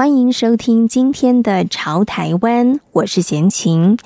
[0.00, 3.98] 欢迎收听今天的《潮台湾》，我是闲琴。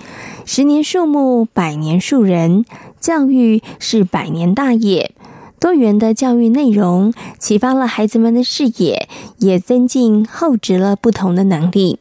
[0.45, 2.65] 十年树木，百年树人，
[2.99, 5.15] 教育是百年大业。
[5.61, 12.01] 多元的教育内容启发了孩子们的视野，也增进厚植了不同的能力。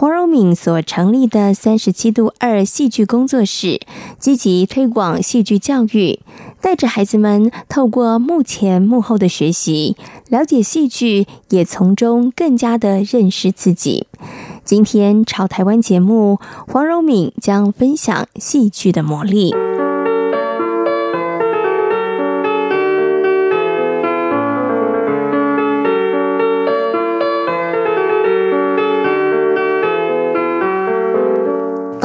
[0.00, 3.80] 黄荣敏所成立的三十七度二戏剧工作室，
[4.20, 6.20] 积极推广戏剧教育，
[6.60, 9.96] 带着孩子们透过幕前幕后的学习，
[10.28, 14.06] 了解戏剧，也从中更加的认识自己。
[14.62, 19.52] 今天潮台湾节目，黄荣敏将分享戏剧的魔力。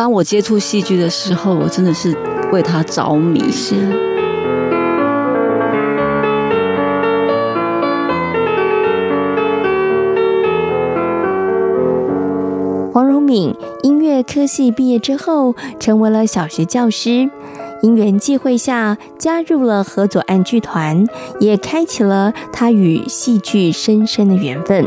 [0.03, 2.13] 当我接触戏剧的时候，我真的是
[2.51, 3.49] 为他着迷。
[3.49, 3.73] 是。
[12.91, 17.29] 黄荣敏音乐科系毕业之后，成为了小学教师。
[17.81, 21.05] 因缘际会下，加入了何左岸剧团，
[21.39, 24.85] 也开启了他与戏剧深深的缘分。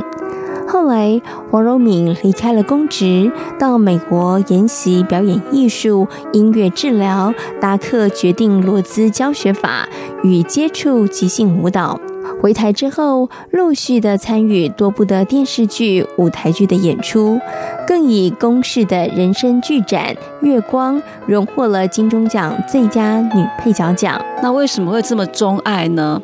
[0.68, 9.88] 后来，黄柔敏离开了公职，到美国研习表演艺术、音乐治疗，达克决定罗兹教学法
[10.22, 12.00] 与接触即兴舞蹈。
[12.42, 17.40] 回台之后，陆续的参与多部的电视剧、舞台剧的演出，
[17.86, 20.14] 更以公视的人生剧展
[20.46, 24.20] 《月光》荣获了金钟奖最佳女配角奖。
[24.42, 26.20] 那为什么会这么钟爱呢？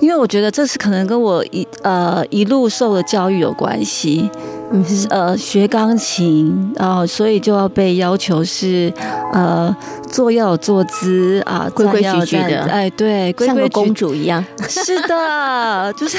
[0.00, 4.28] 因为我觉得这是可能跟我一呃一路受的教育有关系，
[4.70, 8.92] 嗯，呃，学钢琴，然后所以就要被要求是
[9.32, 9.74] 呃
[10.10, 16.18] 坐要有坐姿啊，规规矩矩的，哎，对，规规矩矩，像个公主一样，是的， 就是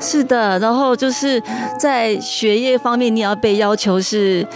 [0.00, 1.42] 是的，然后就是
[1.78, 4.46] 在学业方面，你要被要求是，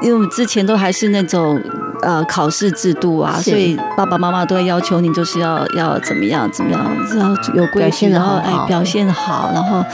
[0.00, 1.60] 因为我们之前都还是那种。
[2.00, 6.80] 呃，考试制度啊，所以爸爸妈妈都会要求你，就是要要怎么样怎么样，
[7.16, 9.84] 要有规矩，然后哎表现好，然后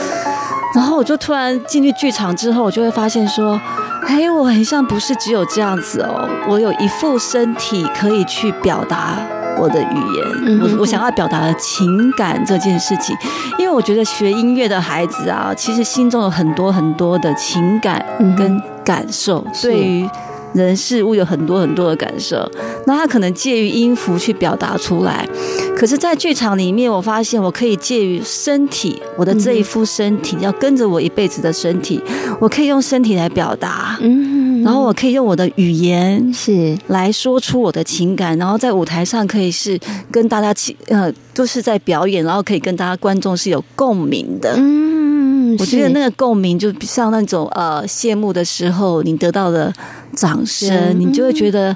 [0.75, 3.59] 然后我就突然进去剧场之后，我就会发现说，
[4.05, 9.17] 哎，我很像不是只有这样子哦，我有一副身体可以去表达
[9.57, 13.15] 我的语言，我我想要表达的情感这件事情，
[13.57, 18.05] 因为我觉得学音乐的孩子啊，其实心中有很多很多的情感
[18.37, 20.09] 跟感受，对于。
[20.53, 22.49] 人事物有很多很多的感受，
[22.87, 25.27] 那他可能介于音符去表达出来。
[25.75, 32.01] 可是，在剧场里面，我发现我可以介于身体，我的这一副身体要跟着我一辈子的身体，
[32.39, 36.77] 我可以用身体来表达，嗯，然后我可以用我的语言是。
[36.87, 45.55] 来说出我的情感，然后在舞台上可以是跟大家起呃，都是在表演，然后可以跟大家观众是有共鸣的，嗯。
[45.57, 49.73] 我觉得那个共鸣，就像那种呃谢幕的时候，你得到的
[50.13, 51.75] 掌声，你就会觉得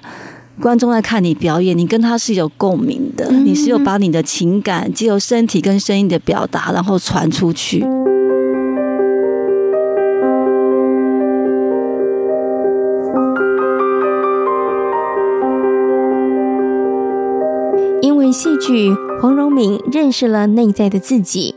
[0.61, 7.79] 观众在看你表演，你跟他是有共鸣的，你是有把你的情感借由身体跟声音的表达，然后传出去。
[18.01, 21.55] 因为戏剧，黄荣敏认识了内在的自己。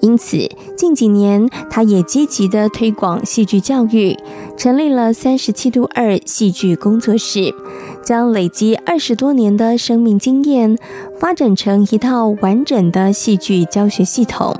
[0.00, 0.36] 因此，
[0.76, 4.14] 近几年，他也积极的推广戏剧教育，
[4.56, 7.54] 成立了三十七度二戏剧工作室，
[8.04, 10.78] 将累积二十多年的生命经验
[11.18, 14.54] 发展成一套完整的戏剧教学系统。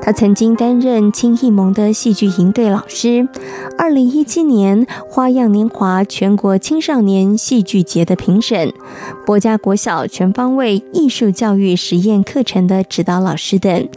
[0.00, 3.28] 他曾经担任青艺盟的戏剧营队老师，
[3.78, 8.72] 二零一七年花样年华全国青少年戏剧节的评审，
[9.24, 13.88] 博家国小全方位艺术教育实验课程的指导老师等。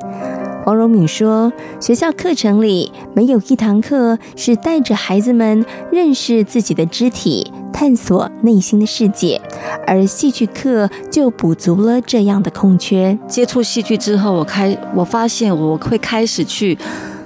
[0.66, 9.40] 黄荣敏说：“学校课程里没有一堂课是带着孩子们认识自己的肢体、探索内心的世界，
[9.86, 13.16] 而戏剧课就补足了这样的空缺。
[13.28, 16.76] 接触戏剧之后，我开我发现我会开始去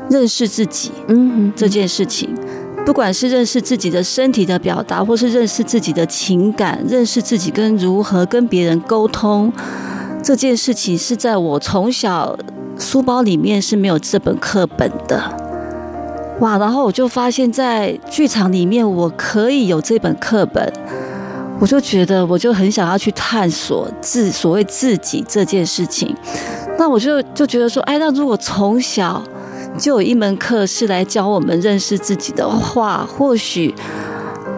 [0.10, 2.36] 认识自己，嗯，这件事情，
[2.86, 9.54] 不管是认识自己的身体的表达，或是认识自己的情感，认识自己跟如何跟别人沟通，
[10.22, 12.38] 这件事情是在我从小。”
[12.80, 15.22] 书包里面是没有这本课本的，
[16.40, 16.58] 哇！
[16.58, 20.72] 然后我就发现，在剧场里面，我可以有这本课本，
[21.60, 26.16] 我就觉得，我就很想要去探索自所谓自己这件事情。
[26.78, 29.22] 那我就就觉得说，哎，那如果从小
[29.78, 33.76] 就有一门课是来教我们认识自己的话，或许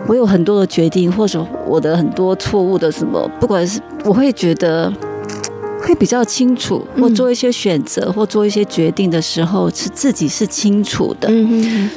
[0.05, 4.93] 我有很多的决定，或者我的很多错误的什么，不管是我会觉得。
[5.81, 11.27] 会比较清楚，或做一些选择，或做一些决定的时候，是自己是清楚的。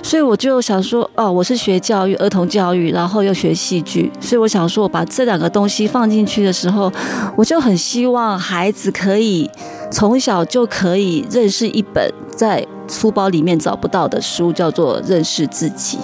[0.03, 6.91] 所以我就想说，哦，我是学教育，儿童教育，然后又学戏剧，所以我想说，我把这两个东西放进去的时候，
[7.37, 9.49] 我就很希望孩子可以
[9.91, 15.99] 从小就可以认识一本在书包里面找不到的书，叫做《认识自己》。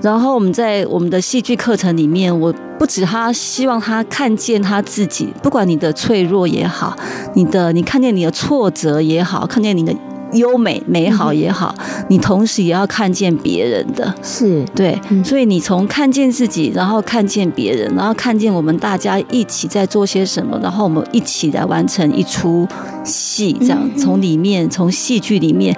[0.00, 6.96] 然后我们在我们的戏剧课程里面，我不止他希望他看见他自己，不管你的脆弱也好，
[7.34, 9.92] 你的你看见你的挫折也好，看见你的
[10.32, 11.74] 优美美好也好，
[12.08, 15.00] 你同时也要看见别人的，是对。
[15.24, 22.68] 所以你从看见自己，然后看见别人，然后看见我们大家一起在做些什么，然后我们一起来完成一出
[23.04, 25.76] 戏，这样从里面从戏剧里面。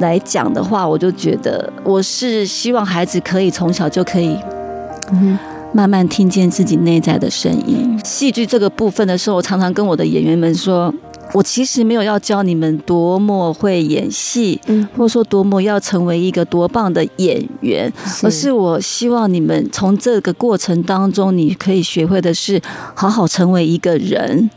[0.00, 4.36] 来讲的话，我就觉得我是希望孩子可以从小就可以，
[5.12, 5.38] 嗯，
[5.74, 8.00] 慢慢听见自己内在的声音。
[8.04, 10.94] 戏剧这个部分的时候，我常常跟我的演员们说，
[11.32, 17.92] 我其实没有要教你们多么会演戏，嗯，或者说多么要成为一个多棒的演员，
[18.22, 22.62] 而是我希望你们从这个过程当中，你可以学会的是
[22.94, 24.48] 好好成为一个人。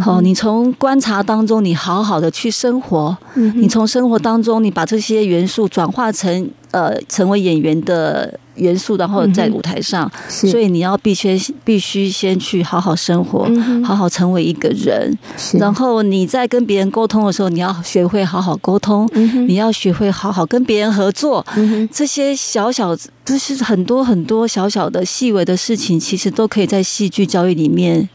[0.00, 3.18] 好，你从观察当中，你好好的去生活。
[3.34, 10.10] 你从生活当中，你把这些元素转化成呃，成为演员的元素，然后在舞台上。
[10.28, 13.48] 所以你要必须必须先去好好生活，
[13.84, 15.16] 好好成为一个人。
[15.54, 19.08] 然后你在跟别人沟通的时候，你要学会好好沟通。
[19.46, 21.44] 你要学会好好跟别人合作。
[21.92, 28.08] 这些小小就是很多很多小小的细微的事情，其实都可以在戏剧教育里面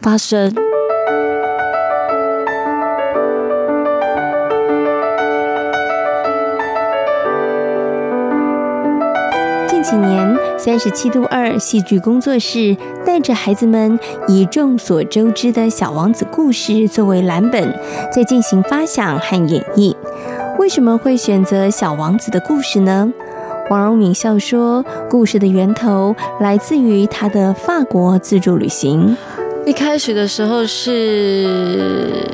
[0.00, 0.54] 发生。
[9.90, 13.98] 几年，三十七度二戏剧工作室带着孩子们
[14.28, 17.76] 以众所周知的小王子故事作为蓝本，
[18.12, 19.92] 在进行发想和演绎。
[20.60, 23.12] 为什么会选择小王子的故事呢？
[23.68, 29.16] 王荣敏笑说，故事的源头来自于他的法国自助旅行。
[29.66, 32.24] 一开始的时候是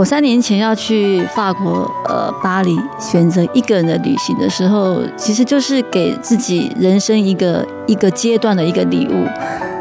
[0.00, 9.26] 我三年前要去法国，呃，巴黎，选择一个人的旅行的时候，其实就是给自己人生一个一个阶段的一个礼物。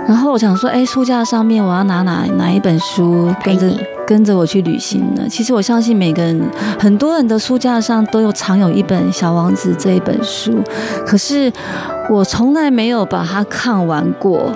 [0.06, 3.72] 然后我想说，哎，书架上面我要拿哪哪一本书跟着
[4.06, 5.24] 跟着我去旅行呢？
[5.30, 6.38] 其实我相信每个人
[6.78, 10.62] 很多人的书架上都有藏有一本《小王子》这一本书，
[11.08, 11.50] 可是
[12.10, 14.52] 我从来没有把它看完过。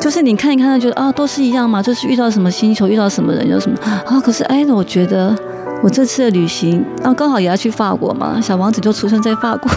[0.00, 1.82] 就是你看一看，就觉得啊，都是一样嘛。
[1.82, 4.20] 就是遇到什么星球，遇到什么人，有什么啊。
[4.20, 5.34] 可是哎，我觉得
[5.82, 8.40] 我这次的旅行啊，刚好也要去法国嘛。
[8.40, 9.70] 小王子就出生在法国，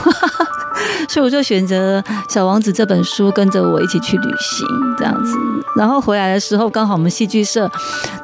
[1.08, 2.02] 所以我就选择
[2.34, 5.38] 《小王子》这本书，跟着我一起去旅行这样子。
[5.78, 7.70] 然后回来的时候，刚好我们戏剧社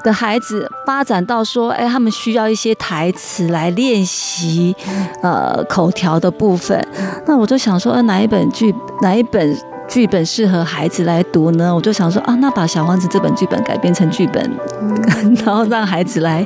[0.03, 4.75] 的孩子发展到说，哎，他们需要一些台词来练习
[5.21, 6.85] 呃口条的部分。
[7.27, 9.55] 那我就想说，哪一本剧，哪一本？
[9.87, 14.51] 剧本适合孩子来读呢，我就想说啊，那把《小王子》这本剧本改编成剧本，
[15.45, 16.45] 然后让孩子来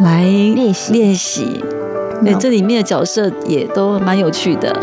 [0.00, 1.64] 来练习练习。
[2.24, 4.74] 对，这里面的角色也都蛮有趣的。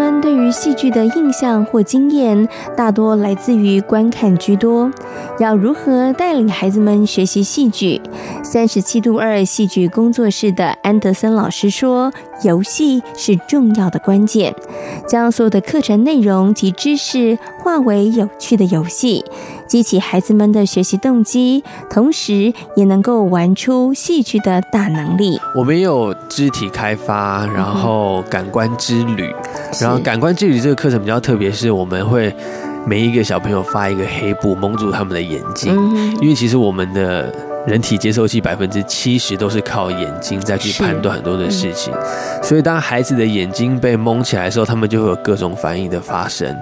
[0.00, 4.90] 们对于戏剧的印象或经验，大多来自于观看居多。
[5.38, 8.00] 要如何带领孩子们学习戏剧？
[8.42, 12.10] 三十七度二戏剧工作室的安德森老师说
[12.42, 14.54] ：“游戏是重要的关键，
[15.06, 19.24] 将所有的课程内容及知识化为有趣的游戏，
[19.66, 29.34] 激起孩子们的学习动机，同时也能够玩出戏剧的大能力。”我们也有肢体开发，然后感官之旅，
[29.80, 32.34] 然后感官之旅这个课程比较特别，是我们会。
[32.86, 35.70] 每一个小朋友发一个黑布蒙住他们的眼睛，
[36.22, 37.30] 因为其实我们的
[37.66, 41.92] 人体接收器百分之七十都是靠眼睛再去判断很多的事情，
[42.42, 46.56] 所以当孩子的眼睛被蒙起来的时候，他们就会有各种反应的发生。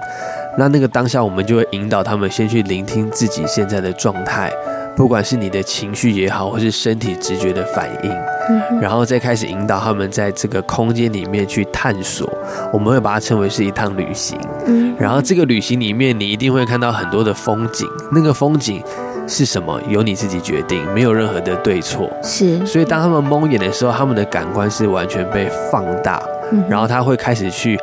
[0.57, 4.51] 那那个当下，我们就会引导他们先去聆听自己现在的状态，
[4.95, 8.11] 不管是你的情绪也好，或是身体直觉的反应。
[8.49, 12.29] 嗯，然后再开始引导他们在这个空间里面去探索。
[12.73, 14.37] 我们会把它称为是一趟旅行。
[14.65, 17.87] 嗯，然后这个旅行里面，你一定会看到很多的风景。
[18.11, 18.83] 那个风景
[19.29, 19.79] 是什么？
[19.87, 22.11] 由你自己决定，没有任何的对错。
[22.21, 22.65] 是。
[22.65, 26.21] 所以当他们蒙眼的时候，他们的感官是完全被放大，
[26.67, 27.79] 然后他会开始去。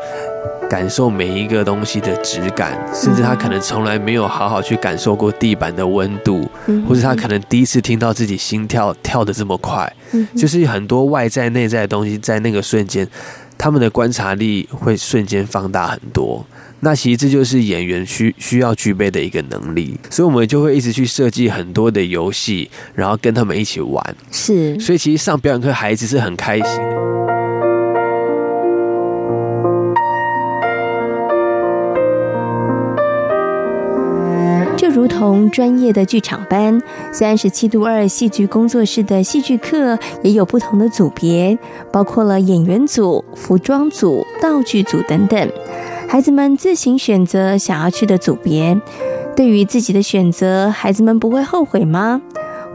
[0.68, 6.44] 感受每一个东西的质感，甚至他可能从来没有好好去感受过地板的温度，
[6.88, 9.88] 或者他可能第一次听到自己心跳跳的这么快，
[10.36, 13.06] 就是很多外在内在的东西在那个瞬间，
[13.66, 16.46] 他们的观察力会瞬间放大很多。
[16.78, 24.16] 那其实这就是演员需需要具备的一个能力，所以我们就会一直去设计很多的游戏，然后跟他们一起玩。
[24.30, 27.35] 是，所以其实上表演课孩子是很开心的。
[35.06, 36.82] 不同专业的剧场班，
[37.12, 41.56] 三十七度二戏剧工作室的戏剧课也有不同的组别，
[41.92, 45.48] 包括了演员组、服装组、道具组等等。
[46.08, 48.76] 孩子们自行选择想要去的组别。
[49.36, 52.20] 对于自己的选择，孩子们不会后悔吗？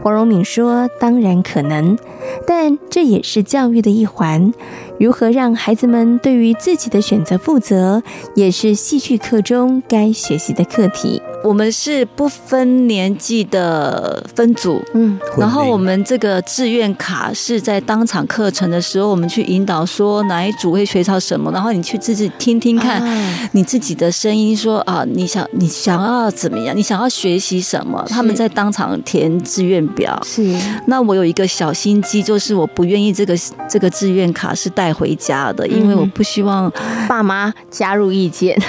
[0.02, 1.98] 黄荣敏说：“当然可能，
[2.46, 4.52] 但这也是教育的一环。
[4.98, 8.02] 如何让孩子们对于自己的选择负责，
[8.34, 23.02] 也是戏剧课中该学习的课题。”我们是不分年纪的分组，嗯，然后我们这个志愿卡是在当场课程的时候，我们去引导说哪一组会学到什么，然后你去自己听听看
[23.50, 28.06] 你自己的声音，说啊，你想你想要怎么样，你想要学习什么？
[28.08, 30.22] 他们在当场填志愿表。
[30.24, 33.38] 是，那我有一个小心机，就是我不愿意这个
[33.70, 36.68] 这个志愿卡是带回家的，因为我不希望
[37.06, 38.60] 爸妈加入意见。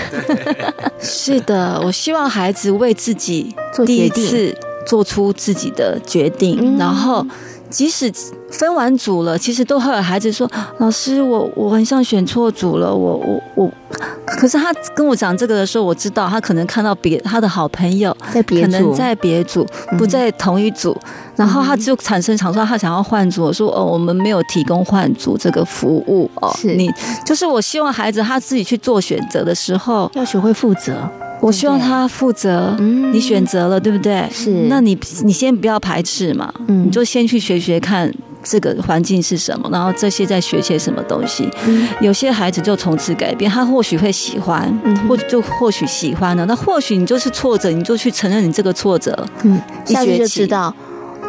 [1.02, 2.72] 是的，我希望孩子。
[2.74, 4.54] 为自己第一次
[4.86, 7.26] 做出自己的决定，然后
[7.74, 8.14] 即使
[8.52, 13.72] 分完组了，其实都会有孩子说：“老师，我我很像选错组了。”我我我，
[14.28, 19.66] 可是他跟我讲这个的时候，我知道他可能看到别他的好朋友在别组，可能在别组，
[19.98, 20.96] 不在同一组，
[21.36, 23.46] 然后他就产生想说他想要换组。
[23.46, 26.92] 我说：“哦，我们没有提供换组这个服务哦。”是你
[27.26, 31.10] 就是我希望孩子他自己去做选择的时候要学会负责。
[31.44, 34.26] 我希望他负责，你选择了，对不对？
[34.32, 41.50] 是，那你你先不要排斥嘛，你就先去学学看这个环境是什么，然后这些在学些什么东西。
[42.00, 44.74] 有些孩子就从此改变，他或许会喜欢，
[45.08, 50.18] 或就或许喜欢了，那或许你就是挫折，你就去承认你这个挫折，嗯，下学期。
[50.20, 50.74] 就知道。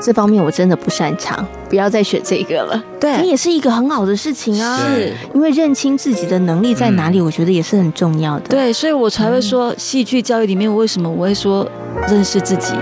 [0.05, 2.85] 这方面我真的不擅长，不要再选这个了。
[3.01, 4.79] 对，这也是一个很好的事情啊。
[4.87, 8.49] 是，因为认清自己的能力在哪里，我觉得也是很重要的。
[8.51, 11.67] 对，所以我才会说，戏剧教育里面为什么我会说
[12.07, 12.75] 认识自己。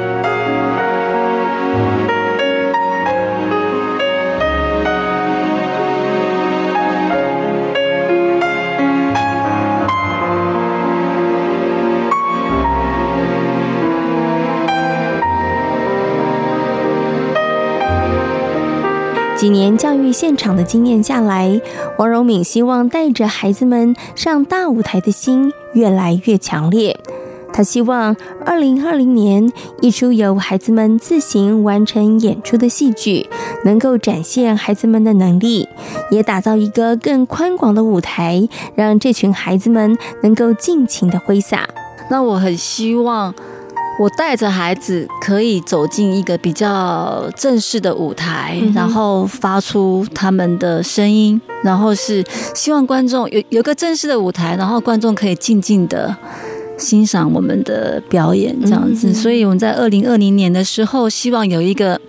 [19.42, 21.60] 几年教育现场的经验下来，
[21.98, 26.96] 王荣敏希望带着孩子们上大舞台的心越来越强烈。
[27.52, 28.14] 他希望
[28.46, 33.28] 二零二零年一出由孩子们自行完成演出的戏剧，
[33.64, 35.68] 能够展现孩子们的能力，
[36.12, 41.68] 也打造一个更宽广的舞台，让这群孩子们能够尽情的挥洒。
[42.08, 43.34] 那我很希望。
[44.02, 56.16] 我带着孩子可以走进一个比较正式的舞台，然后发出他们的声音，然后是希望观众有有个正式的舞台，然后观众可以静静的
[56.76, 59.14] 欣赏我们的表演，这样子。
[59.14, 62.00] 所以我们在二零二零年的时候，希望有一个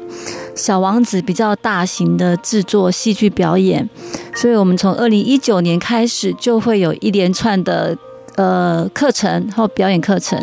[0.55, 3.87] 小王子比较大型的制作戏剧表演，
[4.33, 7.95] 所以我们从二零一九年开始就会有一连串的
[8.35, 10.39] 呃课程，或表演课程。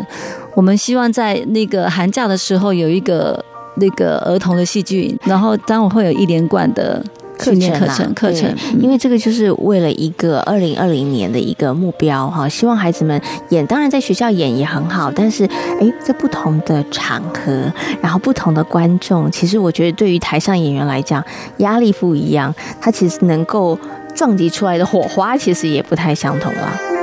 [0.55, 3.43] 我们希望在那个寒假的时候有一个
[3.75, 7.01] 那个儿童的戏剧，然后当然会有一连贯的
[7.39, 13.19] 训练课程课程，因为这个就是为了一个二零二零年的一个目标哈，希望孩子们
[13.49, 15.45] 演，当然在学校演也很好，但是
[15.79, 17.71] 诶，在不同的场合，
[18.01, 21.23] 然后不同的观众，其实我觉得对于台上演员来讲，
[21.57, 23.79] 压力不一样，他其实能够
[24.13, 27.00] 撞击出来的火花其实也不太相同了。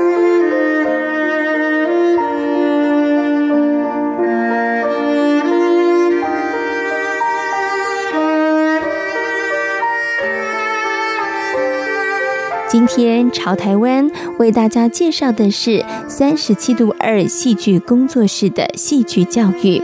[12.70, 19.82] 今天潮台湾为大家介绍的是三十七度二戏剧工作室的戏剧教育，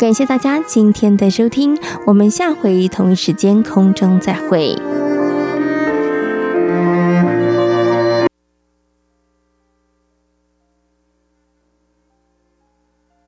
[0.00, 4.76] 感谢大家今天的收听，我们下回同一时间空中再会。